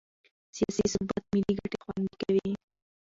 [0.55, 2.49] سیاسي ثبات ملي ګټې خوندي کوي